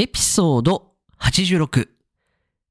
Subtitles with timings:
[0.00, 1.86] エピソード86。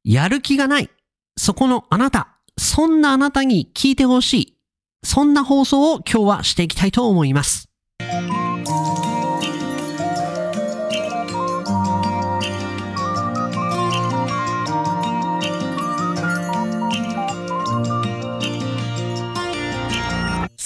[0.03, 0.89] やる気がない。
[1.37, 2.39] そこのあなた。
[2.57, 4.57] そんなあなたに聞いてほしい。
[5.03, 7.68] そんな放送を今日はしていきたいと思います。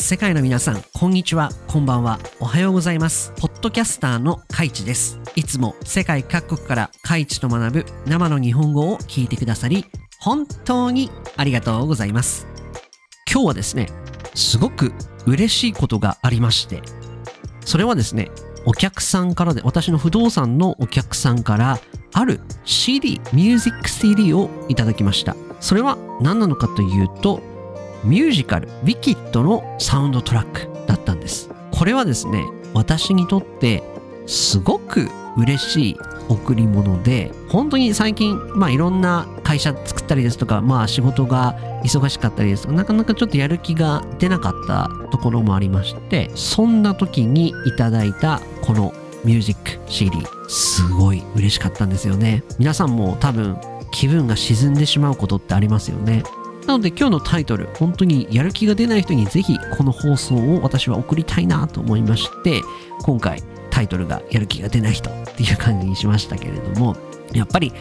[0.04, 3.32] 世界の皆さん、こんにちは、こんばんは、おはようございます。
[3.38, 5.18] ポッドキャスターのカイチです。
[5.34, 9.86] いつも世界各国からカイチと学ぶ生の日本語を聞いてくださり、
[10.20, 12.48] 本当にありがとうございます。
[13.32, 13.88] 今日はですね、
[14.36, 14.92] すごく
[15.26, 16.82] 嬉しいことがありまして、
[17.64, 18.30] それはですね、
[18.66, 21.80] お客さんからで、私の不動産のお客さんから、
[22.12, 25.38] ある CD、ミュージック CD をいただきました。
[25.62, 27.53] それは何なのかというと、
[28.04, 31.50] ミュージカル、ウィキッドのサウンドトラックだったんです。
[31.72, 33.84] これはですね、私にとって
[34.26, 35.98] すごく嬉しい
[36.30, 50.12] 贈り物で、本当に最近、まあいろんな会社作ったりですとか、まあ仕事が忙しかったりですとか、なかなかちょっとやる気が出なかったところもありまして、そんな時にいただいたこのミュージック CD、
[50.48, 52.44] すごい嬉しかったんですよね。
[52.60, 53.58] 皆さんも多分
[53.92, 56.24] 気分が沈んでしまうことってありますよね。
[56.68, 62.62] なので今日のタイトル、本当にやる気が出ない人にぜひこの放送を私は送りたいなと思いまして、
[63.04, 66.96] 今回タイトルがやる気が出ない人っていう感じにしましたけれども、
[67.34, 67.74] やっぱり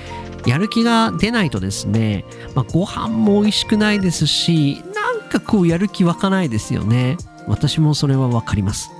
[0.46, 7.16] やる気が出ないとですね、まあ、ご飯も美味しくないですし、なんかこうやる気湧かないですよね。
[7.46, 8.90] 私もそれはわかります。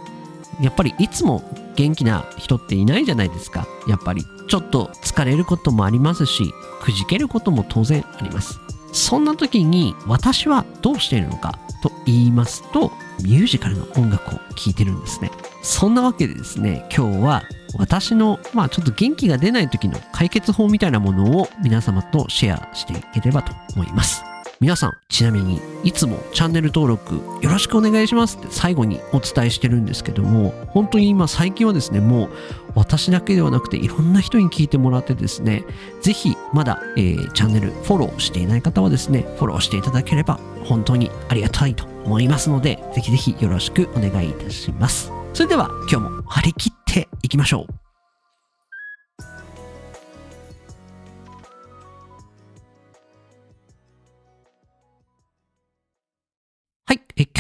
[0.61, 1.43] やっぱりいつも
[1.75, 3.67] 元気な人っていないじゃないですか。
[3.89, 8.61] やっぱりちょっと疲れることもありますし、くじけることも当然あります。
[8.93, 15.31] そんな時に私はどうしているのかと言いますと、ミュージカルの音楽を聴いてるんですね。
[15.63, 17.43] そんなわけでですね、今日は
[17.79, 24.32] 私の、まあちょっと元気が出ない時の解決法みたいなものを皆様とシェアしていければと思います。
[24.63, 32.31] 皆さん、ちなみに、いつもチャンネル登録よろしくお願いしますって最後にお伝えしてるんですけども、本当に今最近はですね、もう
[32.77, 35.65] 私だけではなくていろんな人に聞いてもらってですね、
[36.01, 45.11] ぜひまだ、えーチャンネルフォローしていない方はですね、フォローしていただければ本当にありがたいと思いますので、ぜひぜひよろしくお願いいたします。
[45.35, 47.82] それでは今日も張り切っていきましょう。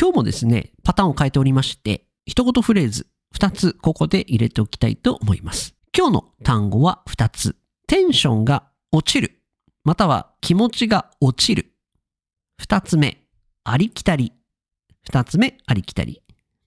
[0.02, 5.76] 今日もですね、パターンを変えておりまして、一言フレーズ2つここで入れておきたいと思います。
[5.96, 7.54] 今日の単語は2つ。
[7.86, 9.40] テンションが落ちる。
[9.84, 11.70] または気持ちが落ちる。
[12.60, 13.22] 2つ目、
[13.62, 14.32] ありきたり。
[15.08, 16.20] 2つ目、ありきたり。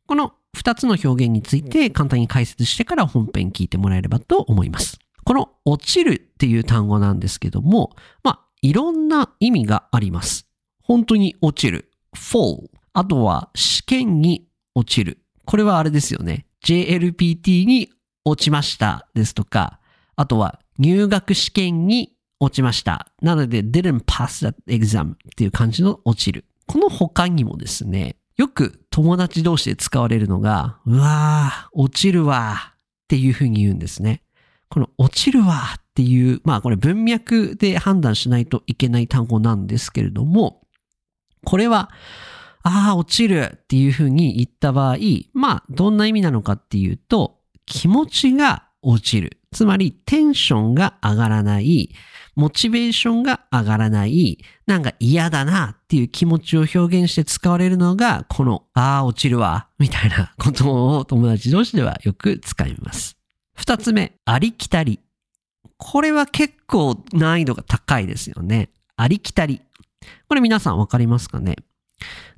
[0.08, 4.98] この2つの表現について簡単に解説してから本編聞いてもらえればと思います。
[5.26, 10.48] この落ちるっていう単語なんですけども、まあ、いろんな意味があります。
[10.82, 11.92] 本当に落ちる。
[12.14, 12.70] fall。
[12.96, 15.20] あとは試験に落ちる。
[15.46, 16.48] これはあれですよね。
[16.64, 17.90] JLPT に
[18.24, 19.80] 落ちましたですとか、
[20.16, 23.12] あとは入学試験に落ちました。
[23.22, 26.46] なので didn't pass that exam っていう感じの落ちる。
[26.68, 32.74] この他にもですね、よく友達同士で使われるのが、うわー、落ちるわーっ
[33.10, 34.24] ていうふうに言うんですね。
[34.70, 40.62] この落ちるわーっていう、まあこれ文脈で判断しないといけない単語なんですけれども、
[41.44, 41.90] これは、
[42.68, 44.98] ああ、落ちるっていうふうに言った場合、
[45.34, 47.38] まあ、どんな意味なのかっていうと、
[47.68, 49.38] 気持ちが落ちる。
[49.52, 51.92] つまり、テンションが上がらない、
[52.36, 63.16] モチベーションが上がらない、なんか嫌だなっていう気持ちを表現して使われるのが、この、ああ、落ちるわ、みたいなことを友達同士ではよく使います。
[63.54, 65.00] 二つ目、ありきたり。
[65.78, 68.70] これは結構難易度が高いですよね。
[68.98, 69.62] ありきたり。
[70.28, 71.58] これ皆さんわかりますかね？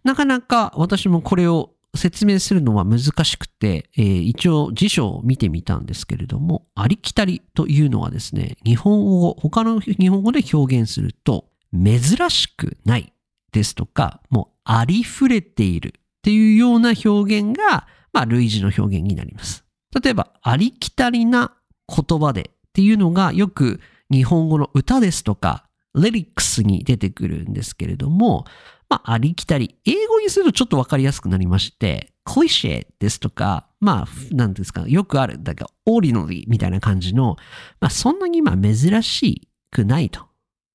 [0.03, 13.11] なかなか私もこれを説明するのは難しくて、えー一応辞書を見てみたんですけれども、ありきたりというのはですね、日本語、他の日本語で表現すると、珍しくない
[13.51, 19.65] ですとか、もうありふれているっていうような表現が、まあ類似の表現になります。
[20.01, 21.53] 例えば、ありきたりな
[21.87, 23.79] 言葉でっていうのがよく
[24.11, 25.65] 日本語の歌ですとか、
[25.95, 28.45] レリックスに出てくるんですけれども、
[28.89, 29.75] まあ、ありきたり。
[29.85, 37.37] 英語にするとちょっとわかりやすくなりまして、クリシェですとか、まあ、なんですか、よくある、だから、オーディナリみたいな感じの、
[37.79, 40.21] まあ、そんなにまあ珍しくないと。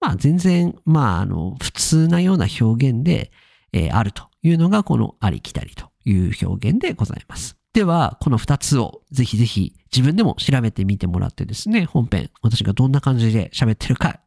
[0.01, 3.31] まあ、全然、まあ、あの、普通なような表現で、
[3.73, 7.57] えーあるというのが、このありきたりという表現でございます。
[7.73, 14.21] では、この2つをぜひぜひ自分でも調べてみてもらってですね、本編、私がどんな感じで喋ってるか、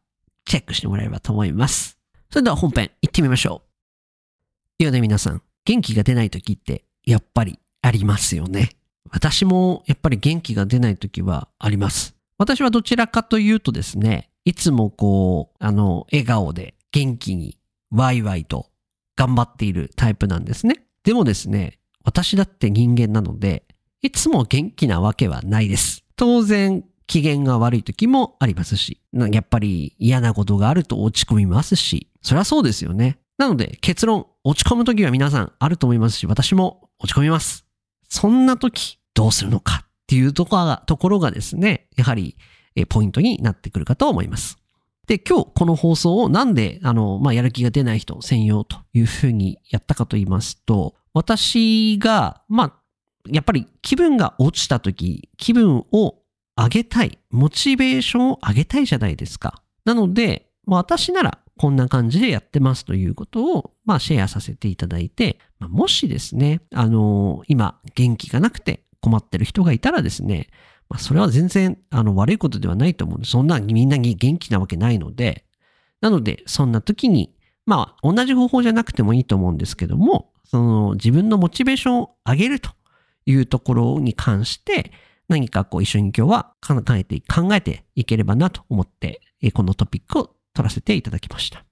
[0.44, 1.98] チェックしてもらえればと思います。
[2.30, 3.75] それでは本編、行ってみましょう。
[4.78, 8.72] いやね、皆さん、元気が出ない時って、やっぱりありますよね。
[9.10, 12.14] 私もやっぱり元気が出ない時はあります。
[12.36, 17.58] 私はどちらかというとですね、いつもこう、あの、笑顔で元気に
[17.90, 18.66] ワイワイと
[19.16, 20.84] 頑張っているタイプなんですね。
[21.04, 23.64] でもですね、私だって人間なので、
[24.02, 26.04] いつも元気なわけはないです。
[26.16, 33.18] 当然、機嫌が悪い時もありますし、やっぱり嫌なことがあると落ち込みますし、そりゃそうですよね。
[33.38, 37.66] なので結論、落ち込む時は皆さんあると思いますし、私も落ち込みます。
[38.08, 42.36] そんな時、どうするのかっていうところがところがですね、やはり
[42.88, 44.56] ポイントになってくるかと思います。
[45.08, 52.72] で、今日この放送をなんで、あの、まあ、やる気が出ない人専用というふうにやったかと言いますと、私が、まあ、
[53.28, 56.18] やっぱり気分が落ちた時、気分を
[56.56, 59.60] 上げたい、モチベーションを上げたいじゃないですか。
[59.84, 70.48] なので、ま、私ならこんな感じでやってますということを、まあ、シェアさせていただいて、まあ、もしですね、あのー、今、元気がなくて困ってる人がいたらですね、
[70.88, 75.44] まあ、それは全然、あの、悪いことではないと思うんで、そんなみんなに元気なわけないので、
[76.00, 82.70] なので、そんな時に、まあ、同じ方法じゃなくてもいいと思うんですけども、その、自分のモチベーションを上げると
[83.24, 84.92] いうところに関して、
[85.28, 89.20] 何かこう一緒に今日は考えて、考えていければなと思って、
[89.54, 91.64] このトピックを取らせていただきました。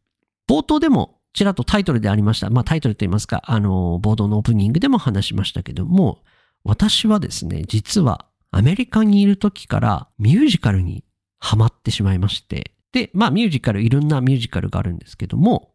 [0.48, 2.50] 冒頭でもちらっとタイトルでありました。
[2.50, 6.22] まあタイトルと言いますか、あの、ボードのオープニングでも話しましたけども、
[6.62, 11.04] 私はですね、実はアメリカにいる時からミュージカルに
[11.40, 15.72] ハマってしまいまして、で、まあミュージカル、いろんなミュージカルがあるんですけども、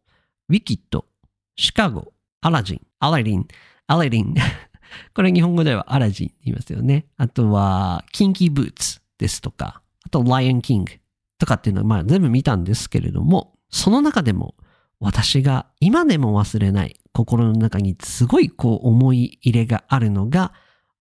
[0.47, 1.05] ウィキッド、
[1.57, 3.47] シカゴ、アラジン、アラディン、
[3.88, 4.33] アラディン。
[5.13, 7.05] これ日本語ではアラジンって言いますよね。
[7.17, 10.94] あとは、キンキーブーツですとか、あと、ライオンキング
[11.39, 14.56] とかっていうのは、まあ全部見たんですけれども、その中でも、
[15.00, 20.53] 私が今でも忘れない心の中にすごいこう思い入れがあるのが、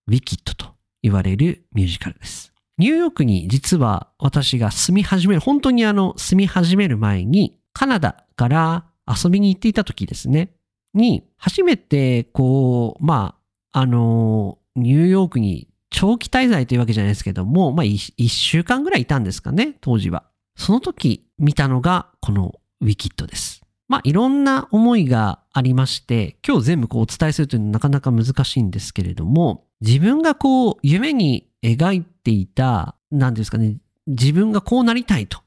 [0.06, 2.52] ウィキッドと言われるミュージカルです。
[2.79, 10.50] ニューヨークに実は私が住み始める、本当にあの住み始める前にカナダから遊びに行っていた時ですね、
[10.94, 13.35] に初めてこう、ま
[13.73, 20.27] あ、あの、ニューヨークに長期滞在というわけじゃないですけども、まあ一週間ぐらいいたんですかね、当時は。
[20.58, 23.62] その時見たのがこのウィキッドです。
[23.87, 35.40] まあいろんな思いがありまして、今日全部こうお伝えするというのはなかなか難しいんですけれども、自分がこう夢に描いていた、何ですかね、自分がこうなりたいと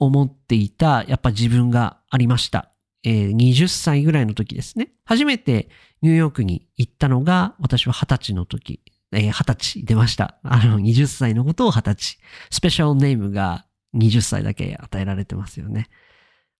[0.00, 2.70] 思っていた、やっぱ自分がありました。
[3.04, 4.92] えー、20歳ぐらいの時ですね。
[5.04, 5.68] 初めて
[6.02, 8.80] ニューヨークに行ったのが、私は20歳の時。
[9.12, 10.38] えー、20歳出ました。
[10.42, 12.18] あの、20歳のことを20歳。
[12.50, 15.88] スペシャルネームが20歳だけ与えられてますよね。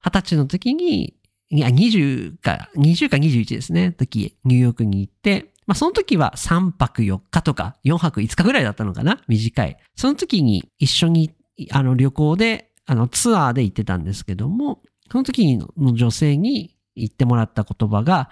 [0.04, 1.14] 20歳の時に、
[1.50, 3.92] いや、20か、20か21ですね。
[3.92, 9.22] 時、ニューヨークに行って、まあ、その時は3泊4日とか4泊5日ぐらいだったのかな？
[9.28, 9.76] 短い。
[9.96, 11.32] その時に一緒に、
[11.70, 18.30] あの、旅行で、あの、ツアーで行ってたんですけども、その時の女性に言ってもらった言葉が、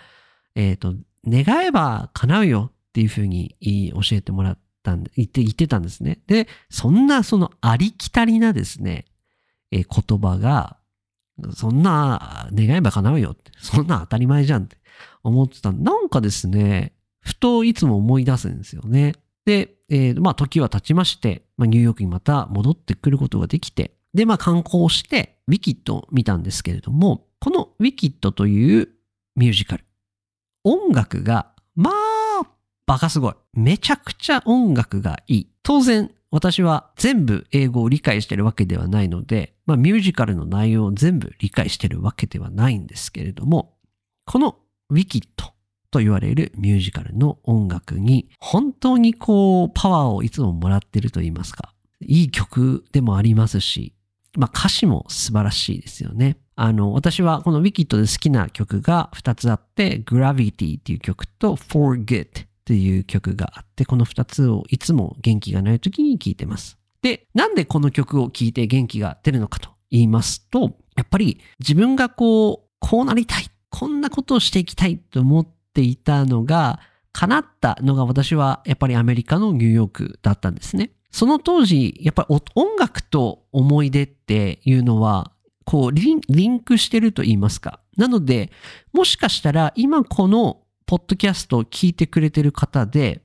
[0.54, 0.94] えっ、ー、と、
[1.26, 3.56] 願えば叶うよっていうふうに
[3.94, 6.20] 教えてもらったんで、言って、言ってたんですね。
[6.26, 9.04] で、そんなそのありきたりなですね、
[9.70, 10.76] え、言葉が、
[11.54, 14.76] そんな願えば叶うよって、そんな当たり前じゃんって
[15.22, 15.72] 思ってた。
[15.72, 19.14] なんかですね、ふといつも思い出すんですよね。
[19.44, 28.88] で、えー、まあ時は経ちまして、まあ、ニューヨークにまた戻ってくることができて、で、まあ観光して、ウィキッドを見たんですけれども、このウィキッドという
[29.36, 29.84] ミュージカル、
[30.64, 32.11] 音楽が、まあ、
[32.86, 33.34] バカすごい。
[33.54, 35.48] めちゃくちゃ音楽がいい。
[35.62, 43.74] 当然、私は全部英語を理解してるわけではないので、まあミュージカルの内容を全部理解してるわけではないんですけれども、
[44.24, 44.56] この
[44.88, 45.52] ウィキッド
[45.90, 51.74] と言われるミュージカルの音楽に本当にこうパワーをいつももらってると言いますか。
[52.00, 53.92] いい曲でもありますし、
[54.36, 56.38] まあ歌詞も素晴らしいですよね。
[56.56, 66.78] あの、私はこのウィキッドで好きな曲が2つあって、Gravity っていう曲と For Good っていう曲があって、この2つをいつも元気がない時に聴いてます。
[67.02, 76.78] で、なんでこの曲を聴いて元気が出るのかと言いますと、やっぱり自分がこう、こうなりたい、こんなことをしていきたいと思っていたのが、
[77.12, 80.92] 叶ったのが私はやっぱりアメリカのニューヨークだったんですね。
[81.10, 85.32] その当時、やっぱり音楽と思い出っていうのは、
[85.64, 87.80] こうリンクしてると言いますか。
[87.96, 88.50] なので、
[88.92, 90.61] もしかしたら今この
[90.92, 93.22] ポッドキャストを聞いてくれてる方で、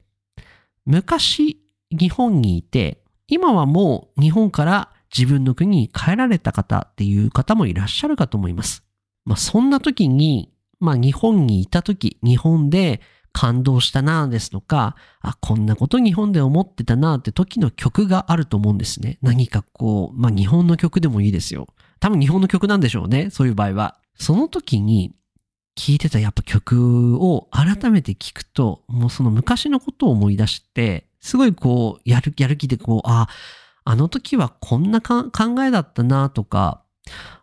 [0.85, 1.59] 昔
[1.91, 8.85] 日本にいて、今はもう日本から自分の国に帰られた方っていう方もいらっしゃるかと思います。
[9.25, 13.01] まあそんな時に、まあ日本にいた時、日本で
[13.33, 19.17] 感動したなですとか、あ、こんなこと日本で思ってたなって時の曲があると思うんですね。
[19.21, 21.67] 何かこう、まあ日本の曲でもいいですよ。
[21.99, 23.29] 多分日本の曲なんでしょうね。
[23.29, 23.99] そういう場合は。
[24.15, 25.17] その時に
[25.77, 33.27] 聴いてたやっぱ曲を改めて聴くと、もうその昔のことを思い出して、すごいこう、やる、やる気でこう、あ、
[33.85, 35.31] あの時はこんな考
[35.63, 36.83] えだったなとか、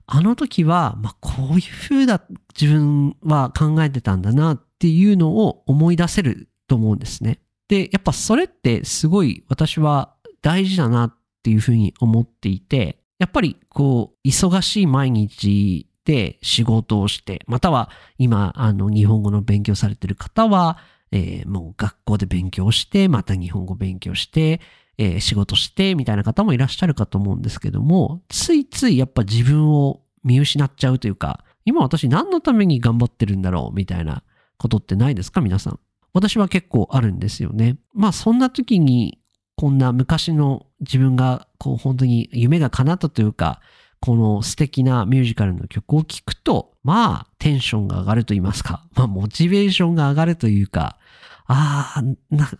[0.06, 2.22] あの時は、まあ、こういう風だ、
[2.60, 7.38] 自分は考えてたんだなっていうのを思い出せると思うんですね。
[7.68, 15.88] で、やっぱそれってすごい私は大事だなっていうふうに思っていて、やっぱりこう、忙しい毎日
[16.42, 20.78] 仕事をして、または今、あの、日本語の勉強されてる方は、
[21.12, 24.60] えー、もう学校で勉強して、また日本語勉強して、
[24.98, 34.22] えー、仕事して、みたいな方もいらっしゃるかと思うんですけども、ついついやっぱ自分を見失っちゃうというか、今私何のために頑張ってるんだろうみたいな
[34.58, 35.80] ことってないですか皆さん。
[36.12, 37.76] 私は結構あるんですよね。
[37.92, 39.18] まあそんな時に
[39.56, 43.60] こんな昔の自分がこう本当に夢が叶ったというか、
[44.04, 50.98] この素敵なミュージカルの曲を聴くと、まあテンションが上がると言いますか、 まあモチベーションが上がるというか、
[51.46, 52.02] ああ、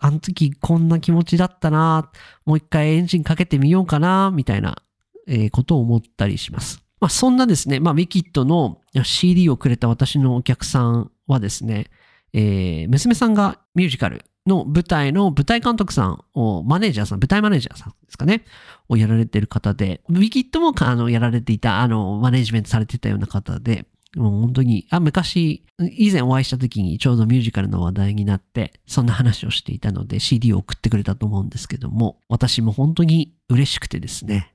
[0.01, 2.11] あの時こんな気持ちだったな、
[2.47, 4.79] もう一回エンジンかけてみようかな、みたいな、
[5.27, 6.83] え、ことを思ったりします。
[6.99, 11.91] まあそんなですね、まあウィキッドの CD をくれた私のお客さんはですね、
[12.33, 18.45] えー、娘さんがミュージカルの舞台の舞台監督さんを、マネージャーさん、舞台マネージャーさんですかね、
[18.89, 23.87] をやられてる方で、ウィキッドもあのやられていた、あの、マネージメントされてたような方で、
[24.17, 34.55] もう本当に、あ、昔、以前お会いした時にちょうどミュージカルの話題になって、そんな話をしていたので CD を送ってくれたと思うんですけども、私も本当に嬉しくてですね、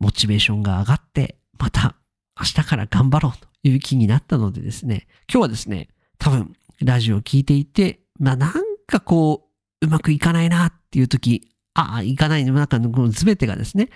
[0.00, 1.94] モチベーションが上がって、また
[2.38, 9.48] 明日から頑張ろうという気になったのでですね、今日はですね、多分ラジオを聞いていて、まあなんかこ
[9.80, 13.90] う、うまくいかないなっていう時、ああ、いかないの、なんかこの全てがですね、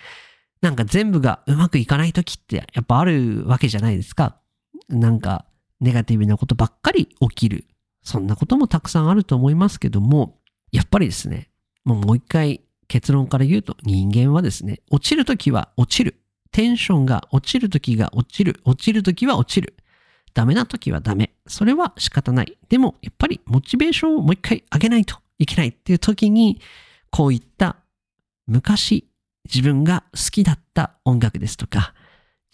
[0.61, 4.37] なんか全部がうまくいかない時ってやっぱあるわけじゃないですか。
[4.89, 5.45] なんか
[5.81, 7.65] ネガティブなことばっかり起きる。
[8.05, 10.39] そんなこともたくさんあると思いますけども、
[10.71, 11.51] やっぱりですね、
[11.85, 16.17] もうもう一回結論から言うと人間はですね、落ちるときは落ちる。
[16.53, 18.61] テンションが落ちるときが落ちる。
[18.65, 19.75] 落ちるときは落ちる。
[20.35, 21.35] ダメなときはダメ。
[21.47, 22.59] それは仕方ない。
[22.69, 26.61] でも、やっぱりモチベーションをもう一回上げないといけないっていうときに、
[27.11, 27.77] こういった
[28.47, 29.09] 昔
[29.45, 31.95] 自分が好きだった音楽ですとか、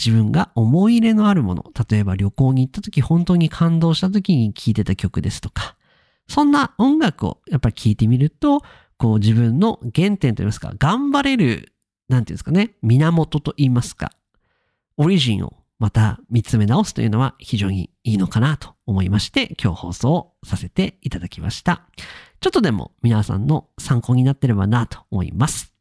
[0.05, 5.77] 自分が思い入れのあるもの、例えば旅行に行った時本当に感動した時に聴いてた曲ですとか、
[6.29, 8.63] そんな音楽をやっぱり聴いてみると、
[8.97, 11.73] こう自分の原点といいますか、頑張れる、
[12.09, 14.13] なんていうんですかね、源と言いますか、
[14.97, 21.83] オリジンをまた見つめ直すというのは非常にいいのかなと思いまして、今日放送させていただきました。
[22.41, 25.78] ちょっとでも皆さんの参考になってればなと思います。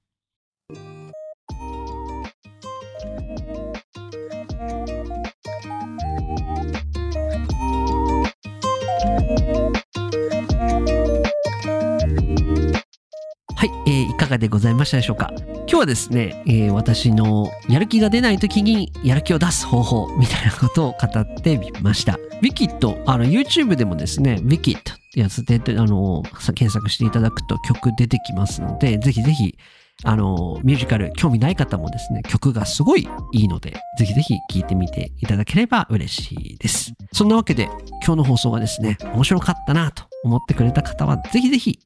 [14.28, 15.32] かがでございましたでしょうか？
[15.40, 22.16] 今日はですね、えー、私のやる気が出ない時にやる気を出す方法みたいなことを語ってみました。
[22.16, 29.56] ウィキッド、あの YouTube でもですね、ウィキッドってやつで、あの、検索していただくと曲出てきますので、ぜひぜひ
[30.04, 36.94] あの、ミュージカル興味ない方もですね、曲がすごいいいので、ぜひぜひ聴いてみていただければ嬉しいです。
[37.14, 37.64] そんなわけで、
[38.06, 41.80] 今日の放送がですね、面白かったなと思ってくれた方は、ぜひぜひ、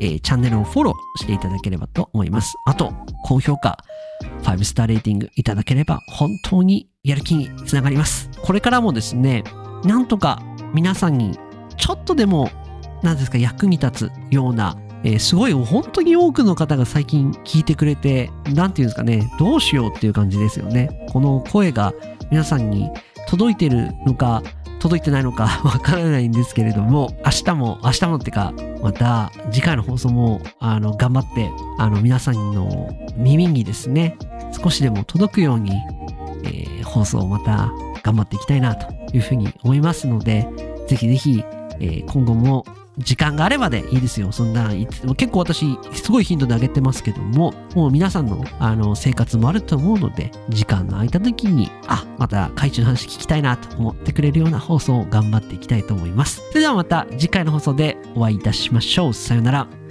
[0.00, 2.54] えー、チャンネルをフォローしていただければと思います。
[2.66, 2.92] あと、
[3.24, 3.78] 高評価、
[4.42, 8.30] 5スターレーティングいただければ、本当にやる気につながります。
[8.42, 9.44] これからもですね、
[9.84, 10.42] なんとか
[10.74, 11.38] 皆さんに
[11.76, 12.50] ちょっとでも、
[13.02, 21.06] 何ですか、役に立つようなえー、すごい本当に多くの方が最近聞いてくれて、なんていうんですかね、どうしようっていう感じですよね。
[21.12, 21.94] この声が
[22.30, 22.90] 皆さんに
[23.28, 24.42] 届いてるのか、
[24.78, 34.16] 届いてないのか わからないんですけれども、明日も、明日もってか、また次回の放送も、あの、頑張って、あの、皆さんの耳にですね、
[34.62, 35.72] 少しでも届くように、
[36.44, 37.70] えー、放送をまた
[38.02, 40.48] 頑張っていきたいなというふうに思いますので、
[40.86, 41.44] ぜひぜひ、
[41.80, 42.64] えー、今後も
[42.98, 44.32] 時間があればでいいですよ。
[44.32, 44.70] そんな、
[45.16, 56.42] 結構私、すごい頻度で上げてますけども、もう皆さんのあの生活もあると思うので、時間の空いた時に、あ、また海中の話聞きたいなと思ってくれるような放送を頑張っていきたいと思います。
[56.48, 59.14] それではまた次回の放送でお会いいたしましょう。
[59.14, 59.87] さよなら。